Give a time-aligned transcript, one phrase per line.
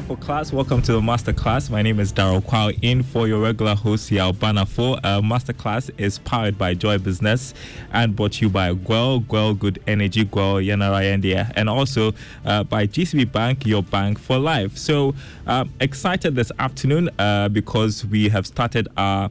[0.00, 0.52] 6.30, time for class.
[0.52, 1.68] Welcome to the master class.
[1.70, 4.98] My name is Daryl Kwao, in for your regular host, Yao Banafo.
[5.04, 7.54] Uh, master class is powered by Joy Business
[7.92, 12.12] and brought to you by GOIL, GOIL Good Energy, GOIL Yanara India, and also
[12.44, 14.76] uh, by GCB Bank, your bank for life.
[14.76, 15.14] So,
[15.46, 19.30] um, excited this afternoon uh, because we have started our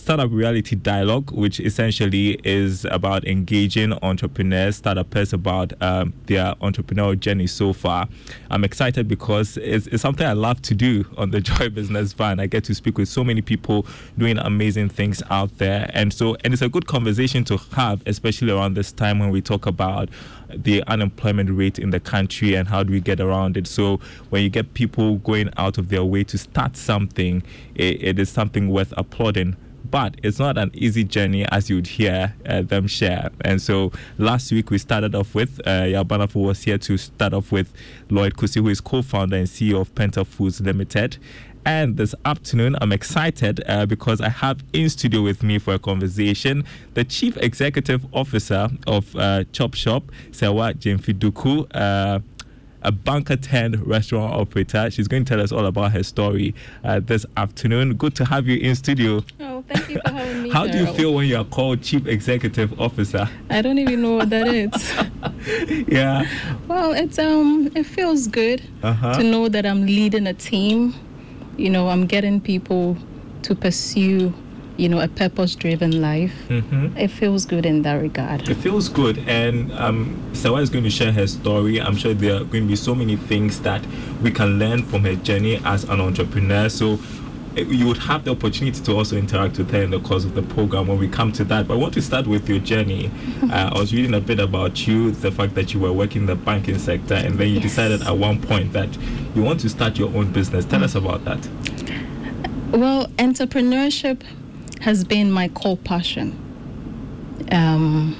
[0.00, 7.46] Startup Reality Dialogue, which essentially is about engaging entrepreneurs, startups about um, their entrepreneurial journey
[7.46, 8.08] so far.
[8.50, 12.40] I'm excited because it's, it's, something I love to do on the Joy Business Van.
[12.40, 16.34] I get to speak with so many people doing amazing things out there, and so
[16.44, 20.08] and it's a good conversation to have, especially around this time when we talk about
[20.48, 23.66] the unemployment rate in the country and how do we get around it.
[23.66, 27.42] So when you get people going out of their way to start something,
[27.74, 29.56] it, it is something worth applauding
[29.90, 33.30] but it's not an easy journey as you'd hear uh, them share.
[33.42, 37.52] And so last week we started off with uh, Yabanafu was here to start off
[37.52, 37.72] with
[38.10, 41.18] Lloyd Kusi, who is co-founder and CEO of Penta Foods Limited.
[41.64, 45.78] And this afternoon, I'm excited uh, because I have in studio with me for a
[45.78, 51.66] conversation the Chief Executive Officer of uh, Chop Shop, Sewa Jemfiduku.
[51.74, 52.20] Uh,
[52.82, 54.90] a bunker 10 restaurant operator.
[54.90, 57.94] She's going to tell us all about her story uh, this afternoon.
[57.94, 59.22] Good to have you in studio.
[59.40, 60.50] Oh, thank you for having me.
[60.50, 63.28] How do you feel when you are called Chief Executive Officer?
[63.50, 65.86] I don't even know what that is.
[65.88, 66.26] yeah.
[66.68, 69.14] Well, it's um, it feels good uh-huh.
[69.14, 70.94] to know that I'm leading a team.
[71.56, 72.96] You know, I'm getting people
[73.42, 74.32] to pursue
[74.80, 76.32] you know, a purpose driven life.
[76.48, 76.96] Mm-hmm.
[76.96, 78.48] It feels good in that regard.
[78.48, 79.18] It feels good.
[79.28, 81.78] And um, Sawa is going to share her story.
[81.78, 83.84] I'm sure there are going to be so many things that
[84.22, 86.70] we can learn from her journey as an entrepreneur.
[86.70, 86.98] So
[87.58, 90.34] eh, you would have the opportunity to also interact with her in the course of
[90.34, 91.68] the program when we come to that.
[91.68, 93.10] But I want to start with your journey.
[93.42, 96.26] uh, I was reading a bit about you, the fact that you were working in
[96.26, 97.64] the banking sector, and then you yes.
[97.64, 98.88] decided at one point that
[99.34, 100.64] you want to start your own business.
[100.64, 101.46] Tell us about that.
[102.72, 104.22] Well, entrepreneurship
[104.80, 106.36] has been my core passion.
[107.52, 108.16] Um,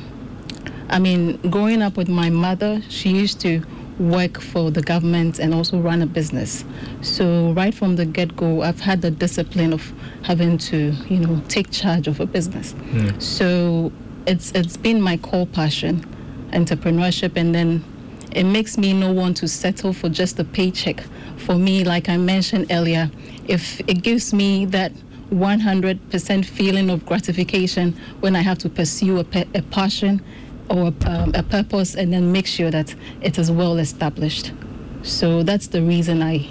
[0.88, 3.62] I mean, growing up with my mother, she used to
[3.98, 6.64] work for the government and also run a business.
[7.02, 11.70] So right from the get-go, I've had the discipline of having to, you know, take
[11.70, 12.72] charge of a business.
[12.72, 13.20] Mm.
[13.20, 13.92] So
[14.26, 16.04] it's it's been my core passion,
[16.52, 17.84] entrepreneurship, and then
[18.32, 21.02] it makes me no want to settle for just a paycheck.
[21.36, 23.10] For me, like I mentioned earlier,
[23.48, 24.92] if it gives me that
[25.30, 30.22] 100% feeling of gratification when I have to pursue a, a passion
[30.68, 34.52] or a, um, a purpose and then make sure that it is well established.
[35.02, 36.48] So that's the reason I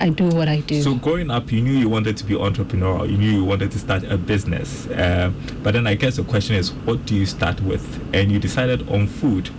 [0.00, 0.80] I do what I do.
[0.80, 3.08] So growing up, you knew you wanted to be entrepreneurial.
[3.10, 4.86] You knew you wanted to start a business.
[4.86, 5.30] Uh,
[5.62, 8.02] but then I guess the question is, what do you start with?
[8.14, 9.50] And you decided on food.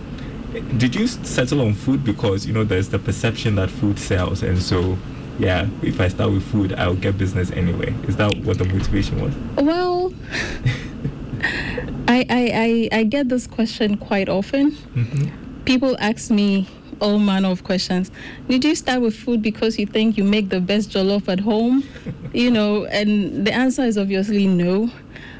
[0.78, 4.60] Did you settle on food because you know there's the perception that food sells, and
[4.60, 4.98] so
[5.38, 7.94] yeah, if I start with food, I'll get business anyway.
[8.06, 9.34] Is that what the motivation was?
[9.56, 10.12] Well,
[12.08, 14.72] I, I, I, I, get this question quite often.
[14.72, 15.64] Mm-hmm.
[15.64, 16.68] People ask me
[17.00, 18.10] all manner of questions.
[18.48, 21.82] Did you start with food because you think you make the best jollof at home?
[22.32, 24.90] you know, and the answer is obviously no.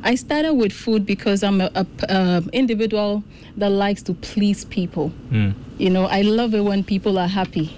[0.02, 3.22] I started with food because I'm a, individual
[3.56, 5.12] that likes to please people.
[5.30, 5.54] Mm.
[5.78, 7.76] You know, I love it when people are happy.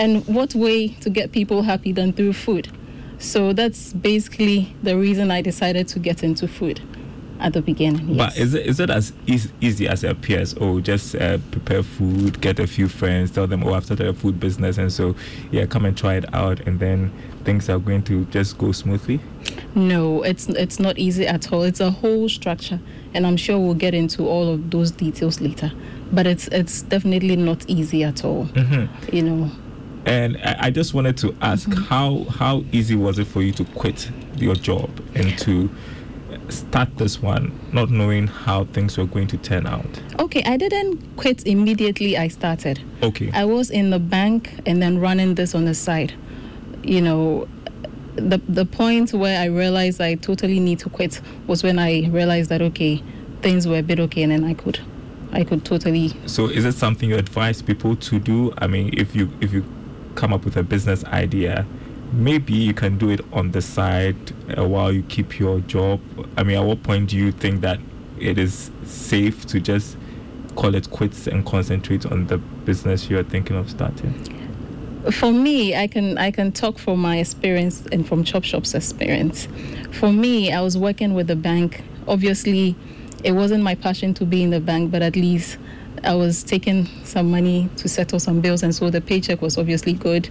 [0.00, 2.68] And what way to get people happy than through food?
[3.18, 6.80] So that's basically the reason I decided to get into food
[7.38, 8.08] at the beginning.
[8.08, 8.16] Yes.
[8.16, 10.54] But is it, is it as easy, easy as it appears?
[10.58, 14.14] Oh, just uh, prepare food, get a few friends, tell them, oh, I've started a
[14.14, 15.14] food business, and so
[15.50, 17.12] yeah, come and try it out, and then
[17.44, 19.20] things are going to just go smoothly.
[19.74, 21.62] No, it's it's not easy at all.
[21.62, 22.80] It's a whole structure,
[23.12, 25.72] and I'm sure we'll get into all of those details later.
[26.10, 28.46] But it's it's definitely not easy at all.
[28.46, 29.14] Mm-hmm.
[29.14, 29.50] You know.
[30.06, 31.82] And I just wanted to ask mm-hmm.
[31.82, 35.70] how how easy was it for you to quit your job and to
[36.48, 39.86] start this one, not knowing how things were going to turn out?
[40.18, 42.16] Okay, I didn't quit immediately.
[42.16, 42.82] I started.
[43.02, 43.30] Okay.
[43.32, 46.14] I was in the bank and then running this on the side.
[46.82, 47.48] You know,
[48.16, 52.50] the the point where I realized I totally need to quit was when I realized
[52.50, 53.02] that okay,
[53.42, 54.80] things were a bit okay, and then I could,
[55.32, 56.12] I could totally.
[56.26, 58.52] So, is it something you advise people to do?
[58.58, 59.64] I mean, if you if you
[60.14, 61.66] come up with a business idea,
[62.12, 64.16] maybe you can do it on the side
[64.58, 66.00] uh, while you keep your job.
[66.36, 67.78] I mean, at what point do you think that
[68.18, 69.96] it is safe to just
[70.56, 74.12] call it quits and concentrate on the business you're thinking of starting?
[75.12, 79.48] For me, I can I can talk from my experience and from Chop Shop's experience.
[79.92, 81.82] For me, I was working with the bank.
[82.06, 82.76] Obviously,
[83.24, 85.56] it wasn't my passion to be in the bank, but at least
[86.04, 89.92] I was taking some money to settle some bills, and so the paycheck was obviously
[89.92, 90.28] good.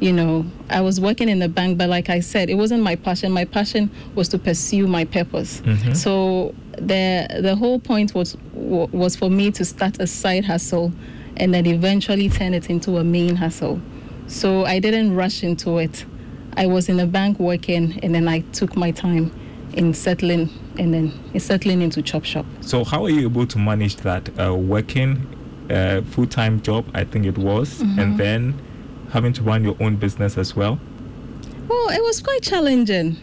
[0.00, 2.96] you know, I was working in the bank, but like I said, it wasn't my
[2.96, 3.30] passion.
[3.30, 5.60] My passion was to pursue my purpose.
[5.64, 5.94] Mhm.
[5.96, 10.92] So the the whole point was was for me to start a side hustle,
[11.36, 13.80] and then eventually turn it into a main hustle.
[14.26, 16.04] So I didn't rush into it.
[16.56, 19.30] I was in the bank working, and then I took my time
[19.74, 22.46] in settling, and then it's settling into chop shop.
[22.60, 25.26] So how are you able to manage that uh, working
[25.70, 26.84] uh, full time job?
[26.94, 27.98] I think it was, Mm-hmm.
[28.00, 28.60] and then
[29.10, 30.78] having to run your own business as well.
[31.68, 33.16] Well, it was quite challenging.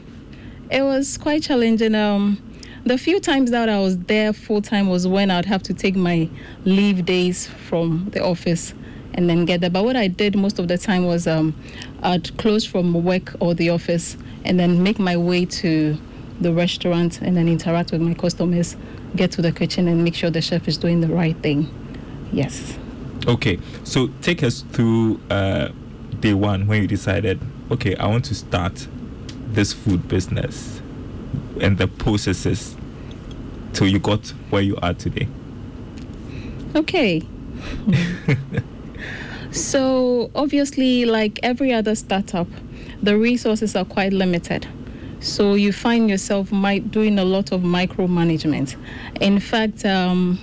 [0.69, 1.93] It was quite challenging.
[1.95, 2.41] Um,
[2.85, 5.95] the few times that I was there full time was when I'd have to take
[5.95, 6.29] my
[6.65, 8.73] leave days from the office
[9.13, 9.69] and then get there.
[9.69, 11.53] But what I did most of the time was um,
[12.01, 15.97] I'd close from work or the office and then make my way to
[16.41, 18.75] the restaurant and then interact with my customers,
[19.15, 21.69] get to the kitchen and make sure the chef is doing the right thing.
[22.31, 22.77] Yes.
[23.27, 25.69] Okay, so take us through uh,
[26.19, 27.39] day one when you decided,
[27.69, 28.87] okay, I want to start
[29.47, 30.81] this food business
[31.59, 32.75] and the processes
[33.73, 35.27] till you got where you are today.
[36.75, 37.21] Okay.
[39.51, 42.47] so, obviously, like every other startup,
[43.03, 44.67] the resources are quite limited.
[45.21, 48.75] So, you find yourself might doing a lot of micromanagement.
[49.21, 50.39] In fact, um,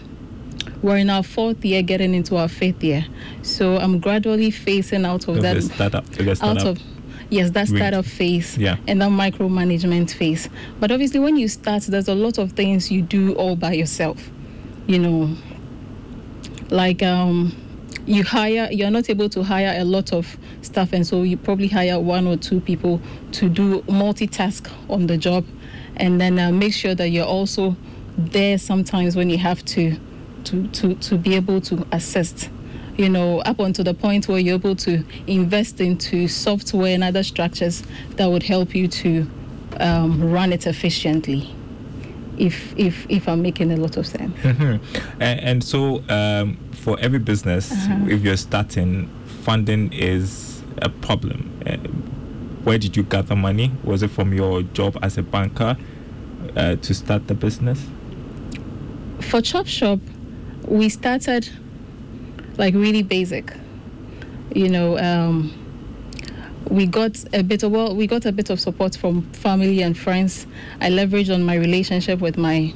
[0.82, 3.04] we're in our fourth year, getting into our fifth year.
[3.42, 6.78] So, I'm gradually phasing out of that the startup, the out of
[7.30, 8.76] yes that startup phase Yeah.
[8.86, 10.48] and that micromanagement phase
[10.80, 14.30] but obviously when you start there's a lot of things you do all by yourself
[14.86, 15.36] you know
[16.70, 17.54] like um
[18.08, 21.68] you hire you're not able to hire a lot of staff and so you probably
[21.68, 23.02] hire one or two people
[23.32, 25.44] to do multitask on the job.
[25.96, 27.76] And then uh, make sure that you're also
[28.16, 29.98] there sometimes when you have to
[30.44, 32.48] to to, to be able to assist.
[32.96, 37.22] You know up until the point where you're able to invest into software and other
[37.22, 37.82] structures
[38.16, 39.26] that would help you to
[39.78, 41.54] um, run it efficiently
[42.38, 44.80] if if if i'm making a lot of sense Mhm.
[45.20, 48.06] And, and so, um, for every business, Uh-huh.
[48.08, 49.08] if you're starting,
[49.44, 51.50] funding is a problem.
[51.66, 51.76] Uh,
[52.64, 53.70] where did you gather money?
[53.84, 55.76] Was it from your job as a banker
[56.56, 57.80] uh, to start the business?
[59.20, 59.98] for chop shop
[60.68, 61.48] we started
[62.56, 63.52] like really basic
[64.54, 65.52] you know um,
[66.70, 69.96] we got a bit of well we got a bit of support from family and
[69.96, 70.46] friends
[70.80, 72.72] i leveraged on my relationship with my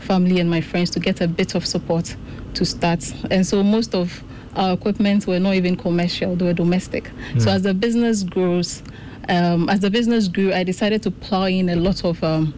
[0.00, 2.16] family and my friends to get a bit of support
[2.54, 4.22] to start and so most of
[4.56, 7.54] our equipment were not even commercial they were domestic so Mm.
[7.54, 8.82] as the business grows
[9.28, 12.54] um, as the business grew i decided to plow in a lot of um,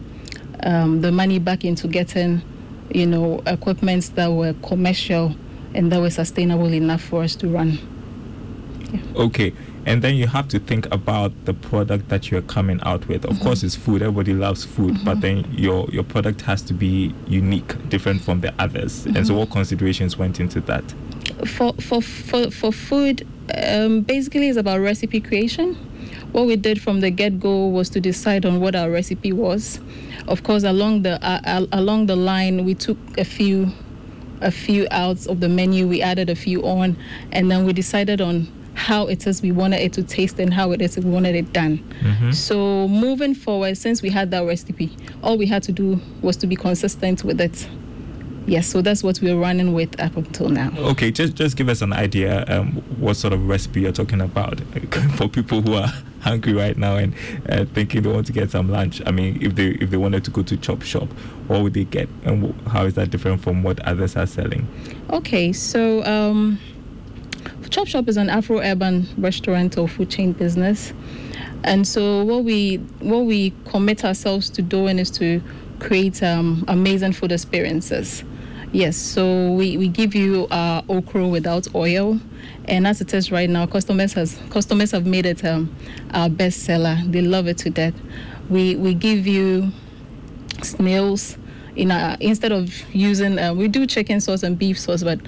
[0.63, 2.41] um, the money back into getting,
[2.93, 5.33] you know, equipments that were commercial
[5.73, 7.79] and that were sustainable enough for us to run.
[9.15, 9.53] Okay.
[9.89, 13.25] And then you have to think about the product that you're coming out with.
[13.25, 14.03] Of course, it's food.
[14.03, 18.53] Everybody loves food, but then your your product has to be unique, different from the
[18.59, 19.07] others.
[19.07, 20.83] And so, what considerations went into that?
[21.47, 23.27] For for for, for food,
[23.63, 25.73] um, basically, it's about recipe creation.
[26.33, 29.79] What we did from the get go was to decide on what our recipe was.
[30.27, 33.71] Of course, along the uh, along the line, we took a few
[34.41, 35.87] a few out of the menu.
[35.87, 36.95] We added a few on,
[37.31, 38.47] and then we decided on
[38.79, 41.51] how it is we wanted it to taste and how it is we wanted it
[41.51, 41.79] done.
[42.01, 42.33] Mhm.
[42.33, 44.89] So moving forward, since we had that recipe,
[45.21, 47.67] all we had to do was to be consistent with it.
[48.47, 50.71] Yes, so that's what we're running with up until now.
[50.77, 52.67] Okay, just just give us an idea um,
[52.97, 54.59] what sort of recipe you're talking about
[55.17, 57.13] for people who are hungry right now and
[57.49, 59.01] uh, thinking they want to get some lunch.
[59.05, 61.09] I mean, if they if they wanted to go to Chop Shop,
[61.47, 64.67] what would they get, and how is that different from what others are selling?
[65.11, 66.57] Okay, so um,
[67.69, 70.91] Chop Shop is an Afro-urban restaurant or food chain business,
[71.63, 75.39] and so what we what we commit ourselves to doing is to
[75.77, 78.23] create um, amazing food experiences.
[78.71, 82.19] Yes, so we, we give you uh, okra without oil,
[82.65, 85.75] and as it is right now, customers has customers have made it um,
[86.13, 86.97] our best seller.
[87.05, 87.93] They love it to death.
[88.49, 89.71] We we give you
[90.63, 91.37] snails
[91.75, 95.19] in our, instead of using uh, we do chicken sauce and beef sauce but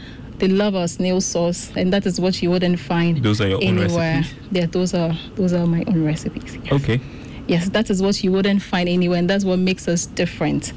[0.41, 3.57] they love our snail sauce and that is what you wouldn't find Those are your
[3.57, 4.33] own anywhere recipes?
[4.51, 6.74] yeah those are those are my own recipes yes.
[6.74, 7.00] Okay.
[7.48, 10.74] yes that is what you wouldn't find anywhere and that's what makes us different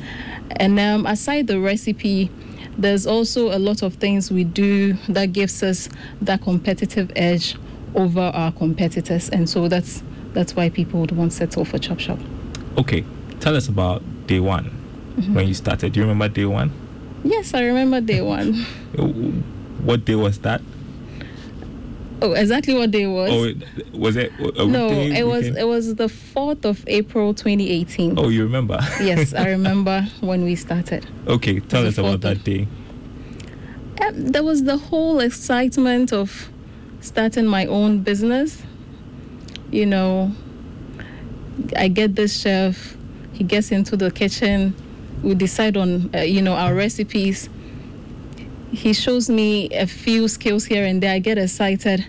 [0.57, 2.31] and um, aside the recipe
[2.77, 5.89] there's also a lot of things we do that gives us
[6.21, 7.57] that competitive edge
[7.95, 10.03] over our competitors and so that's
[10.35, 12.19] that's why people would want to settle for chop shop
[12.77, 13.05] Okay.
[13.41, 14.71] Tell us about day one
[15.15, 15.35] Mm-hmm.
[15.35, 15.93] when you started.
[15.93, 16.73] Do you remember day one?
[17.27, 18.67] yes i remember day one
[19.85, 20.63] What day was that?
[22.23, 23.31] Oh, exactly what day was?
[23.31, 24.33] Oh, was it?
[24.39, 28.19] A no, it was it was the fourth of April, 2018.
[28.19, 28.79] Oh, you remember?
[29.01, 31.07] yes, I remember when we started.
[31.27, 32.67] okay, tell us about that day.
[34.01, 36.49] Um, there was the whole excitement of
[37.01, 38.63] starting my own business.
[39.71, 40.33] You know,
[41.77, 42.97] I get this chef,
[43.33, 44.75] he gets into the kitchen,
[45.23, 47.51] we decide on, uh, you know, our recipes.
[48.75, 51.13] He shows me a few skills here and there.
[51.13, 52.07] I get excited.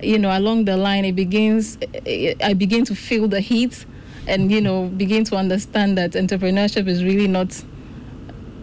[0.00, 1.76] You know, along the line, it begins,
[2.42, 3.84] I begin to feel the heat
[4.26, 7.62] and, you know, begin to understand that entrepreneurship is really not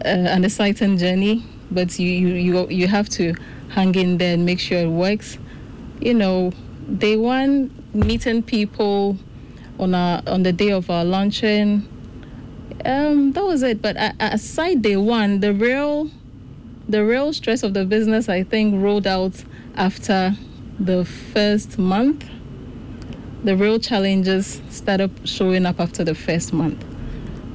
[0.04, 3.34] uh, an exciting journey, but you, you you you have to
[3.70, 5.38] hang in there and make sure it works.
[6.00, 6.52] You know,
[6.98, 9.18] day one, meeting people
[9.78, 11.88] on our on the day of our luncheon.
[12.84, 13.82] Um, that was it.
[13.82, 16.10] But aside day one, the real
[16.88, 20.34] the real stress of the business, I think, rolled out after
[20.78, 22.28] the first month.
[23.44, 26.84] The real challenges started showing up after the first month.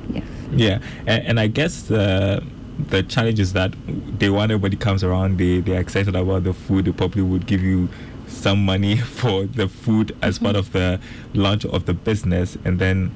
[0.10, 0.24] Yes.
[0.52, 2.44] Yeah, and, and I guess the
[2.90, 3.72] the challenge is that
[4.18, 6.86] day one everybody comes around, they they're excited about the food.
[6.86, 7.90] They probably would give you
[8.28, 10.60] some money for the food as part mm-hmm.
[10.60, 11.00] of the
[11.34, 13.12] launch of the business, and then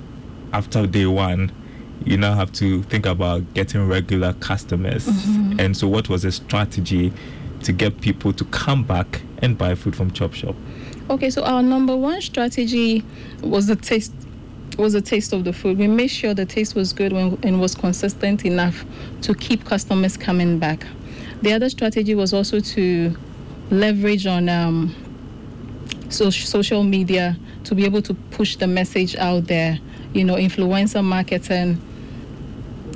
[0.53, 1.51] after day one,
[2.03, 5.07] you now have to think about getting regular customers.
[5.57, 7.13] And so, what was the strategy
[7.63, 10.55] to get people to come back and buy food from Chop Shop?
[11.09, 13.03] Okay, so our number one strategy
[13.41, 14.13] was the taste
[14.77, 15.77] was the taste of the food.
[15.77, 18.83] We made sure the taste was good when, and was consistent enough
[19.21, 20.85] to keep customers coming back.
[21.41, 23.15] The other strategy was also to
[23.69, 24.93] leverage on um,
[26.09, 29.79] so, social media to be able to push the message out there.
[30.15, 31.81] You know, influencer marketing,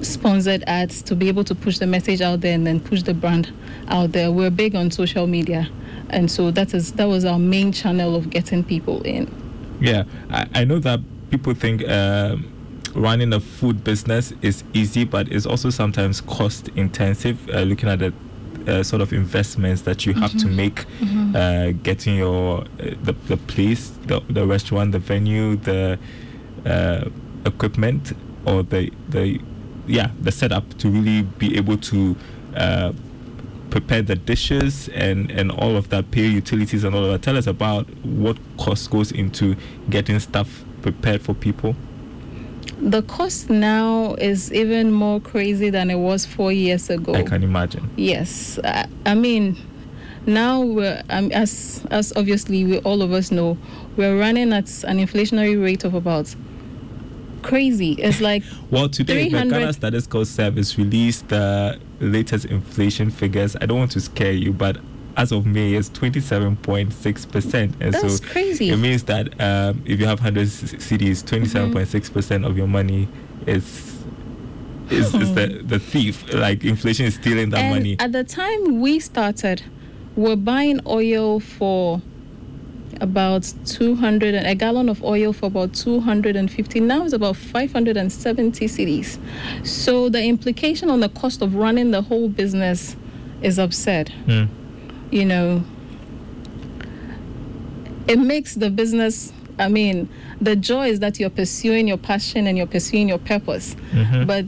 [0.02, 3.14] sponsored ads to be able to push the message out there and then push the
[3.14, 3.52] brand
[3.90, 4.32] out there.
[4.32, 5.70] We're big on social media,
[6.10, 9.30] and so that is that was our main channel of getting people in.
[9.82, 12.50] Yeah, I, I know that people think um,
[12.96, 17.50] running a food business is easy, but it's also sometimes cost intensive.
[17.50, 18.14] Uh, looking at the
[18.66, 20.86] uh, sort of investments that you have to make,
[21.36, 25.98] uh, getting your uh, the the place, the the restaurant, the venue, the uh,
[27.46, 28.14] equipment,
[28.46, 29.40] or the the
[29.88, 32.16] yeah the setup to really be able to.
[32.56, 32.94] Uh,
[33.70, 37.38] prepare the dishes and and all of that pay utilities and all of that tell
[37.38, 39.56] us about what cost goes into
[39.92, 41.76] getting stuff prepared for people
[42.82, 47.14] The cost now is even more crazy than it was four years ago.
[47.14, 49.56] i can imagine Yes, I, I mean,
[50.26, 53.56] now we're um, as as obviously we all of us know,
[53.98, 56.34] we're running at an inflationary rate of about
[57.50, 57.94] crazy.
[57.94, 63.66] It's like well today the 300 ghana statistical service released the latest inflation figures i
[63.66, 64.78] don't want to scare you but
[65.18, 67.54] as of May, it's 27.6%.
[67.54, 68.70] And That's so crazy.
[68.70, 73.10] it means that um, if you have 100 c- cities, 27.6% of your money
[73.46, 73.98] is
[74.90, 76.34] is, is the, the thief.
[76.34, 77.98] Like inflation is stealing that and money.
[78.00, 79.62] at the time we started,
[80.16, 82.02] we're buying oil for
[83.02, 89.18] about 200 and a gallon of oil for about 250 now it's about 570 cedis
[89.66, 92.96] so the implication on the cost of running the whole business
[93.42, 94.46] is absurd Hmm.
[95.12, 95.64] you know
[98.08, 100.10] it makes the business i mean
[100.42, 103.76] the joy is that you're pursuing your passion and you're pursuing your purpose.
[103.92, 104.26] Mhm.
[104.28, 104.46] but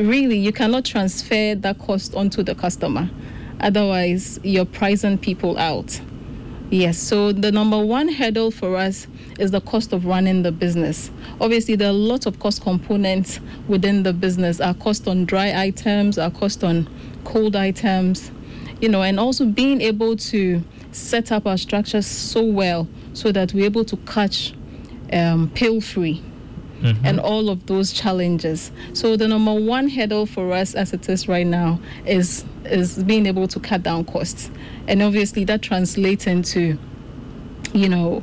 [0.00, 3.10] really you cannot transfer that cost onto the customer.
[3.60, 6.00] Otherwise you're pricing people out
[6.72, 9.06] yes so the number one hurdle for us
[9.38, 11.10] is the cost of running the business.
[11.40, 14.60] Obviously there are lots of cost components within the business.
[14.60, 16.88] Our cost on dry items our cost on
[17.24, 18.30] cold items
[18.80, 20.62] you know and also being able to
[20.92, 24.54] set up our structures so well so that we're able to catch
[25.12, 26.22] um, pill free
[26.82, 26.96] Mhm.
[27.04, 28.70] and all of those challenges.
[28.92, 33.26] So the number one hurdle for us as it is right now is is being
[33.26, 34.50] able to cut down costs.
[34.88, 36.78] And obviously that translates into
[37.72, 38.22] you know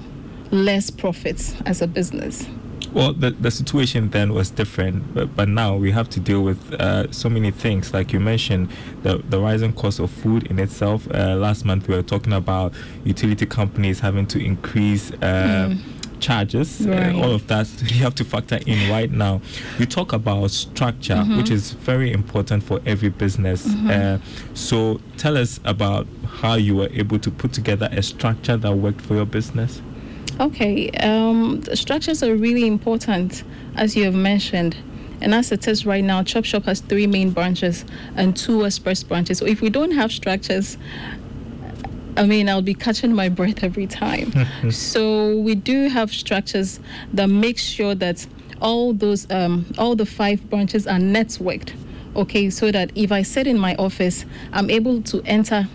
[0.52, 2.48] less profits as a business.
[2.92, 6.74] Well, the, the situation then was different, but, but now we have to deal with
[6.74, 7.94] uh, so many things.
[7.94, 8.70] Like you mentioned,
[9.04, 11.08] the, the rising cost of food in itself.
[11.14, 12.74] Uh, last month we were talking about
[13.04, 15.76] utility companies having to increase uh,
[16.20, 16.86] charges.
[16.86, 17.16] Uh, Right.
[17.16, 19.42] all of that you have to factor in right now.
[19.80, 23.68] We talk about structure, which is very important for every business.
[23.76, 24.20] Uh,
[24.54, 26.08] so tell us about
[26.42, 29.82] how you were able to put together a structure that worked for your business.
[30.40, 33.44] Okay, um, the structures are really important,
[33.76, 34.76] as you have mentioned.
[35.22, 37.84] And as it is right now, Chop Shop has three main branches
[38.16, 39.38] and two express branches.
[39.40, 40.78] So if we don't have structures,
[42.20, 44.34] I mean, I'll be catching my breath every time.
[44.72, 46.82] so we do have structures
[47.14, 48.28] that make sure that
[48.62, 51.74] all those, um, all the five branches are networked.
[52.18, 55.70] Okay, so that if I sit in my office, I'm able to enter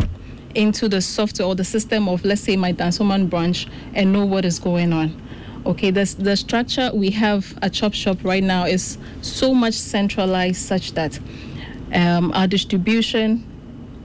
[0.54, 4.44] into the software or the system of, let's say, my Dansoman branch and know what
[4.44, 5.18] is going on.
[5.64, 10.60] Okay, the, the structure we have at Chop Shop right now is so much centralized
[10.60, 11.18] such that
[11.94, 13.46] um, our distribution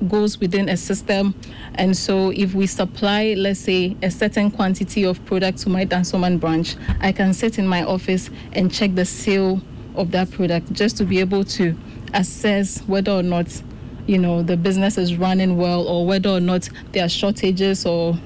[0.08, 1.36] goes within a system.
[1.75, 6.39] And so if we supply, let's say, a certain quantity of product to my Dansoman
[6.39, 9.62] branch, I can sit in my office and check the sale
[9.96, 11.75] of that product just to be able to
[12.13, 13.62] assess whether or not
[14.08, 18.18] you know the business is running well or whether or not there are shortages or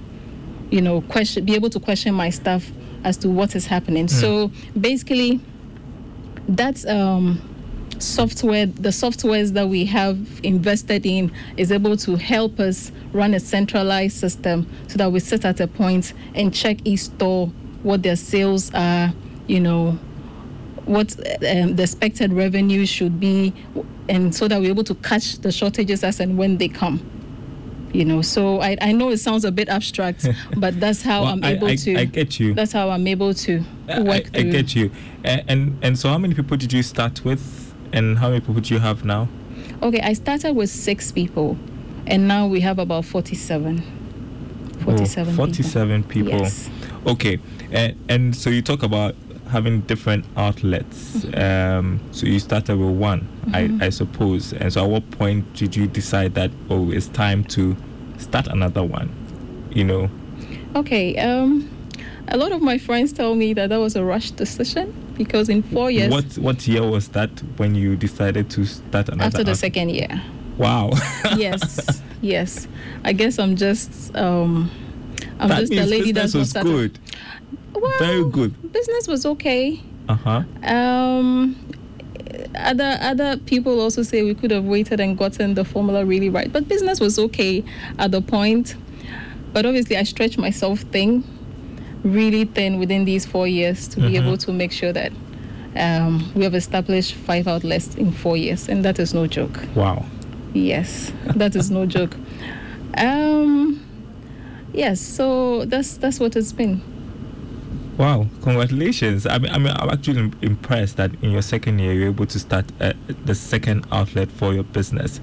[0.69, 2.71] you know question be able to question my staff
[3.03, 4.49] as to what is happening so
[4.79, 5.41] basically
[6.47, 7.41] that's um
[7.99, 13.39] software the softwares that we have invested in is able to help us run a
[13.39, 17.47] centralized system so that we sit at a point and check each store
[17.83, 19.13] what their sales are
[19.47, 19.91] you know
[20.85, 21.13] what
[21.49, 23.53] um, the expected revenue should be
[24.09, 26.99] and so that we're able to catch the shortages as and when they come
[27.93, 31.31] you know so i, I know it sounds a bit abstract but that's how Well,
[31.33, 32.53] i'm able I- to I get you.
[32.53, 34.91] that's how i'm able to I, work I through get you.
[35.23, 37.62] A- And and so how many people did you start with,
[37.93, 39.27] and how many people do you have now?
[39.81, 41.57] okay i started with six people
[42.07, 43.81] and now we have about 47
[44.83, 45.45] 47 Oh, people.
[45.45, 46.39] 47 people.
[46.39, 46.69] Yes.
[47.07, 47.39] Okay,
[47.71, 49.15] and and so you talk about
[49.47, 51.17] having different outlets.
[51.17, 51.39] Mm-hmm.
[51.39, 54.51] Um, so you started with one, I, I suppose.
[54.51, 57.77] And so at what point did you decide that oh, it's time to
[58.17, 59.09] start another one?
[59.71, 60.09] You know.
[60.75, 61.69] okay um
[62.27, 65.61] a lot of my friends tell me that that was a rush decision because in
[65.63, 69.23] four years What what year was that when you decided to start another?
[69.25, 70.21] after the second year
[70.57, 70.91] Wow.
[71.37, 72.67] yes yes
[73.03, 74.69] i guess i'm just um
[75.39, 76.99] i'm that just the means lady that's not was started- good.
[77.73, 78.71] well, Very good.
[78.71, 80.43] business was okay Uh huh.
[80.63, 81.55] um
[82.55, 86.51] other other people also say we could have waited and gotten the formula really right
[86.51, 87.63] but business was okay
[87.99, 88.75] at the point
[89.53, 91.23] but obviously i stretched myself thin
[92.03, 94.15] really thin within these four years to be Mhm.
[94.25, 95.11] able to make sure that
[95.75, 100.05] um, we have established five outlets in four years and that is no joke Wow.
[100.53, 102.15] Yes, that is no joke.
[102.95, 103.79] Um,
[104.73, 106.79] yes, so that's that's what it's been.
[107.97, 109.25] Wow, congratulations.
[109.25, 112.39] I mean, I mean, I'm actually impressed that in your second year you're able to
[112.39, 112.93] start uh,
[113.25, 115.19] the second outlet for your business,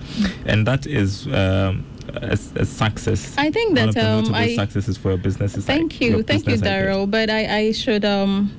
[0.47, 3.35] and that is um, a, a success.
[3.39, 5.93] I think One that of the um, notable I successes for your business is thank
[5.93, 6.57] like you, thank you.
[6.57, 7.11] Daryl.
[7.11, 8.51] But I, I should um,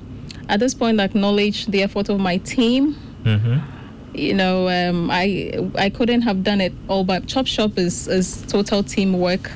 [0.48, 2.96] at this point acknowledge the effort of my team.
[3.24, 3.62] Mhm.
[4.14, 8.42] You know, um, I I couldn't have done it all, but Chop Shop is is
[8.48, 9.50] total teamwork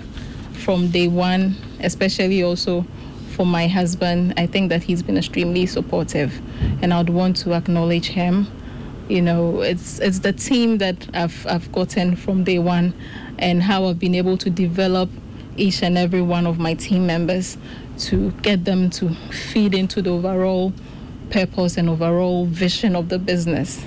[0.52, 2.86] from day one, especially also
[3.36, 4.32] for my husband.
[4.38, 6.32] I think that he's been extremely supportive,
[6.80, 8.46] and I'd want to acknowledge him.
[9.10, 12.94] You know, it's it's the team that I've I've gotten from day one,
[13.38, 15.10] and how I've been able to develop
[15.56, 17.56] each and every one of my team members
[17.98, 20.72] to get them to feed into the overall
[21.30, 23.84] purpose and overall vision of the business.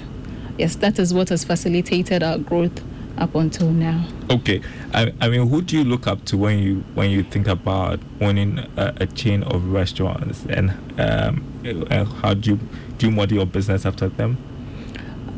[0.57, 2.83] Yes, that is what has facilitated our growth
[3.17, 4.05] up until now.
[4.29, 4.61] Okay,
[4.93, 7.99] I, I mean, who do you look up to when you when you think about
[8.21, 12.59] owning a, a chain of restaurants, and um, and how do you
[12.97, 14.37] do you model your business after them?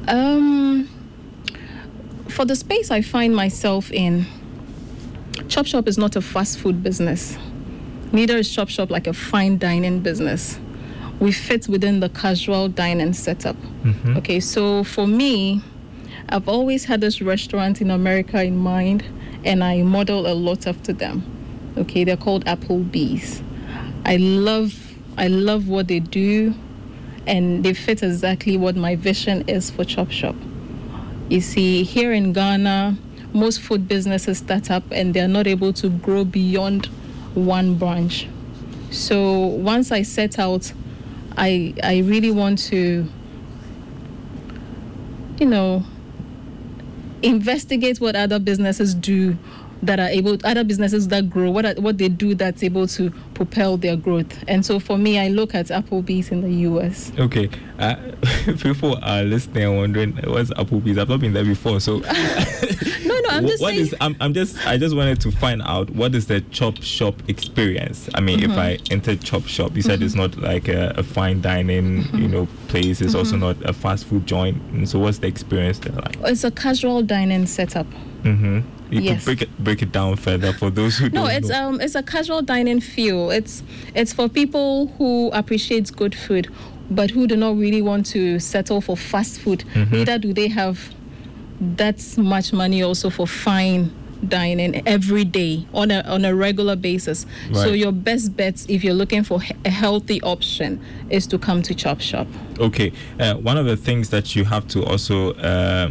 [0.08, 0.70] Um,
[2.41, 4.25] for the space I find myself in,
[5.47, 7.38] Chop Shop is not a fast food business.
[8.12, 10.58] Neither is Chop Shop like a fine dining business.
[11.19, 13.56] We fit within the casual dining setup.
[13.84, 14.17] Mhm.
[14.17, 15.62] Okay, so for me,
[16.30, 19.04] I've always had this restaurant in America in mind,
[19.45, 21.21] and I model a lot after them.
[21.77, 23.43] Okay, they're called Applebee's.
[24.04, 24.73] I love,
[25.15, 26.56] I love what they do,
[27.27, 30.36] and they fit exactly what my vision is for Chop Shop.
[31.32, 32.98] You see, here in Ghana,
[33.32, 36.88] most food businesses start up and they're not able to grow beyond
[37.36, 38.28] one branch.
[38.89, 40.74] So once I set out,
[41.38, 43.08] I I really want to,
[45.39, 45.86] you know,
[47.22, 49.38] investigate what other businesses do
[49.84, 53.10] that are able other businesses that grow what are, what they do that's able to
[53.34, 57.50] propel their growth and so for me i look at applebee's in the us Okay,
[57.80, 57.96] uh,
[58.62, 60.98] people are listening and wondering what's Applebee's.
[60.98, 63.82] I've not been there before, so no no I'm just what saying.
[63.88, 67.15] is- I'm, I'm just I just wanted to find out what is the chop shop
[67.28, 68.10] experience.
[68.15, 68.52] I mean, Mm-hmm.
[68.52, 72.17] if I enter chop shop, you said it's not like a, a fine dining, Mm-hmm.
[72.20, 73.02] you know, place.
[73.02, 74.62] It's also not a fast food joint.
[74.74, 76.17] And so, what's the experience there like?
[76.22, 77.88] it's a casual dining setup.
[78.24, 78.60] Mm-hmm.
[78.91, 79.17] You Yes.
[79.19, 81.69] could break it break it down further for those who No, don't it's know.
[81.69, 83.32] um it's a casual dining feel.
[83.32, 83.63] It's
[83.95, 86.47] it's for people who appreciates good food,
[86.89, 89.63] but who do not really want to settle for fast food.
[89.73, 89.95] Mm-hmm.
[89.95, 90.77] Neither do they have
[91.77, 93.91] that much money also for fine
[94.27, 97.25] dining every day on a on a regular basis.
[97.54, 101.73] So your best bets if you're looking for a healthy option is to come to
[101.73, 102.27] Chop Shop.
[102.60, 105.89] Okay, uh, one of the things that you have to also uh,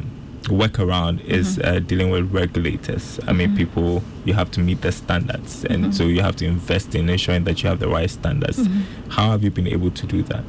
[0.49, 1.69] work around is Mm-hmm.
[1.77, 3.21] uh, dealing with regulators.
[3.27, 5.93] I mean, people you have to meet the standards, and Mm-hmm.
[5.93, 8.59] so you have to invest in ensuring that you have the right standards.
[8.59, 9.11] Mm-hmm.
[9.11, 10.45] How have you been able to do that?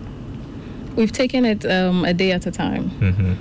[0.95, 2.89] We've taken it um, a day at a time.
[2.89, 3.33] hmm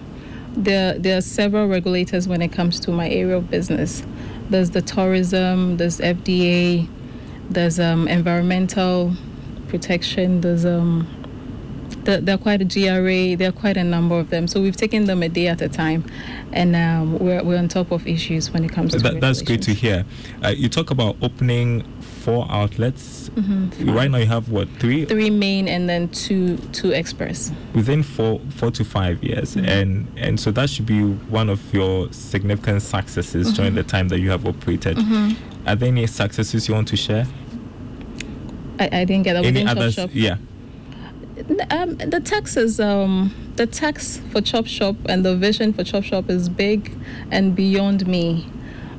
[0.57, 4.03] there there are several regulators when it comes to my area of business.
[4.51, 6.89] There's the tourism, there's FDA,
[7.49, 9.15] there's um, environmental
[9.69, 11.07] protection, there's um,
[12.11, 14.49] there, there are quite a GRA, there are quite a number of them.
[14.49, 16.05] So we've taken them a day at a time,
[16.53, 19.63] and um, we're we're on top of issues when it comes to That, that's great
[19.63, 20.05] to hear.
[20.45, 23.31] Uh, you talk about opening four outlets.
[23.81, 25.09] Right now, you have what three Mm-hmm.
[25.09, 27.53] Three main and then two two express.
[27.75, 29.69] within four four to five years, Mm-hmm.
[29.69, 33.77] and and so that should be one of your significant successes during Mm-hmm.
[33.77, 34.99] the time that you have operated.
[35.67, 37.27] Are there any successes you want to share?
[38.79, 39.45] I, I didn't get that.
[39.45, 39.95] any within Chop others?
[39.95, 40.11] Shop.
[40.13, 40.37] Yeah.
[41.71, 46.29] Um, the taxes, um, the tax for Chop Shop and the vision for Chop Shop
[46.29, 46.93] is big
[47.31, 48.47] and beyond me.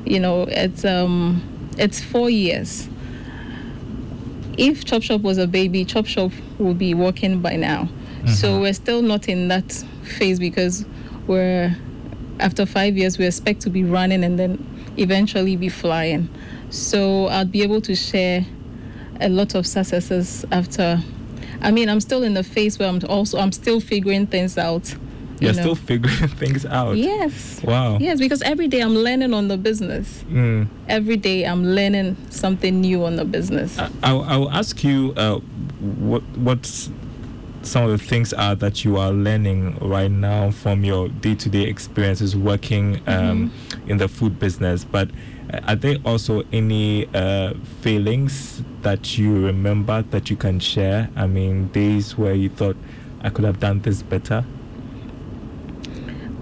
[0.05, 1.43] You know, it's um,
[1.77, 2.89] it's four years.
[4.57, 7.89] If Chop Shop was a baby, Chop Shop would be working by now.
[8.27, 9.71] So we're still not in that
[10.03, 10.85] phase because
[11.27, 11.75] we're
[12.39, 14.63] after five years we expect to be running and then
[14.97, 16.29] eventually be flying.
[16.69, 18.45] So I'll be able to share
[19.19, 21.01] a lot of successes after.
[21.61, 24.91] I mean, I'm still in the phase where I'm also I'm still figuring things out.
[24.91, 24.97] you
[25.39, 25.61] You're know.
[25.61, 26.97] still figuring things out.
[26.97, 27.61] Yes.
[27.63, 27.97] Wow.
[27.99, 30.23] Yes, because every day I'm learning on the business.
[30.29, 30.67] Mm.
[30.87, 33.77] Every day I'm learning something new on the business.
[33.77, 35.39] I, I'll, I'll ask you uh,
[35.79, 36.89] what what's
[37.63, 42.35] some of the things are that you are learning right now from your day-to-day experiences
[42.35, 43.51] working um,
[43.85, 45.11] in the food business but
[45.67, 51.67] are there also any uh, failings that you remember that you can share i mean
[51.67, 52.75] days where you thought
[53.21, 54.43] i could have done this better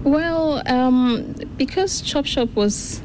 [0.02, 3.02] Well, um, because Chop Shop was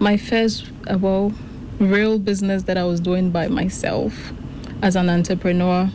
[0.00, 1.32] my first, uh, well,
[1.78, 4.12] real business that I was doing by myself
[4.82, 5.90] as an entrepreneur,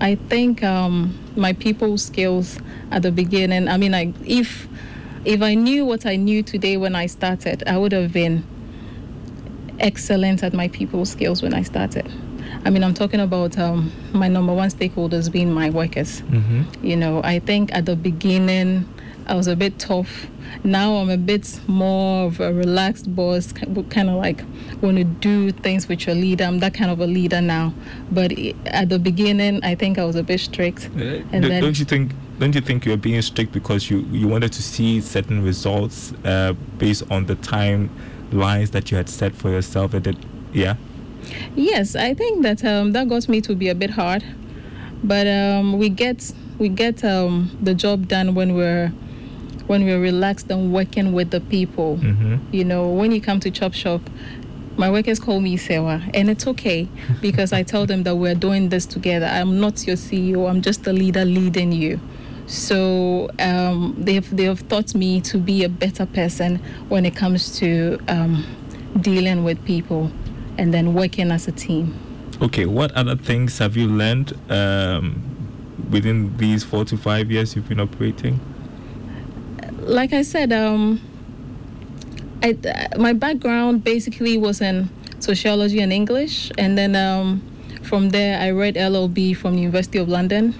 [0.00, 2.58] I think um, my people skills
[2.90, 3.68] at the beginning.
[3.68, 4.66] I mean, like if
[5.26, 8.44] if I knew what I knew today when I started, I would have been
[9.80, 12.10] excellent at my people skills when I started.
[12.64, 16.20] I mean, I'm talking about um, my number one stakeholders being my workers.
[16.22, 16.84] mm-hmm.
[16.84, 18.88] You know, I think at the beginning
[19.26, 20.26] I was a bit tough.
[20.64, 24.44] Now I'm a bit more of a relaxed boss, kind of like
[24.82, 26.44] want to do things with your leader.
[26.44, 27.72] I'm that kind of a leader now.
[28.10, 28.32] But
[28.66, 30.90] at the beginning, I think I was a bit strict.
[30.96, 34.26] Uh, And then- don't you think don't you think you're being strict because you you
[34.28, 37.36] wanted to see certain results uh, based on the
[38.32, 40.16] timelines that you had set for yourself and did,
[40.52, 40.76] yeah
[41.54, 44.24] Yes, I think that um, that got me to be a bit hard,
[45.04, 48.88] but um, we get we get um, the job done when we're
[49.68, 51.98] when we're relaxed and working with the people.
[51.98, 52.38] mm-hmm.
[52.50, 54.00] You know, when you come to Chop Shop,
[54.76, 56.88] my workers call me Sewa, and it's okay
[57.20, 59.26] because I tell them that we're doing this together.
[59.26, 60.50] I'm not your CEO.
[60.50, 62.00] I'm just a leader leading you.
[62.46, 66.56] So um, they've they have taught me to be a better person
[66.88, 68.44] when it comes to um,
[69.00, 70.10] dealing with people
[70.58, 71.94] and then working as a team.
[72.42, 75.22] okay what other things have you learned um,
[75.90, 78.40] within these four to five years you've been operating
[79.82, 81.00] like I said, um,
[82.42, 87.42] I, uh, my background basically was in sociology and English, and then um,
[87.82, 90.54] from there I read LLB from the University of London,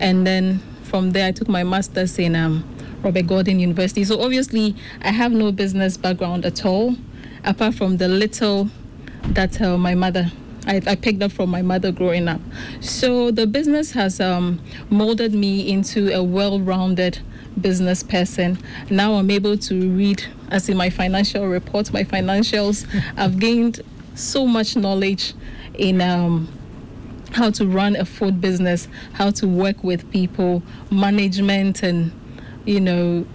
[0.00, 2.64] and then from there I took my master's in um,
[3.02, 4.04] Robert Gordon University.
[4.04, 6.96] So obviously I have no business background at all,
[7.44, 8.70] apart from the little
[9.22, 10.30] that uh, my mother
[10.66, 12.40] I, I picked up from my mother growing up.
[12.80, 17.20] So the business has um, molded me into a well-rounded
[17.58, 18.58] business person.
[18.90, 22.86] Now I'm able to read, as in my financial reports, my financials.
[23.16, 23.80] I've gained
[24.14, 25.32] so much knowledge
[25.74, 26.48] in um,
[27.32, 32.12] how to run a food business, how to work with people, management, and
[32.64, 33.26] you know,